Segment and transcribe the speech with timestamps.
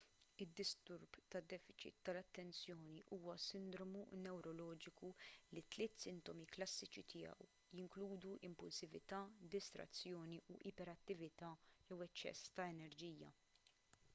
[0.43, 5.11] id-disturb ta' defiċit tal-attenzjoni huwa sindromu newroloġiku
[5.57, 7.49] li t-tliet sintomi klassiċi tiegħu
[7.81, 9.21] jinkludu impulsività
[9.57, 11.53] distrazzjoni u iperattività
[11.85, 13.31] jew eċċess ta' enerġija